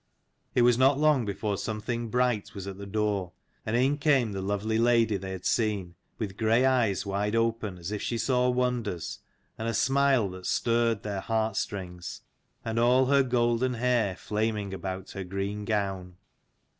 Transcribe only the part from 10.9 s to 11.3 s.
their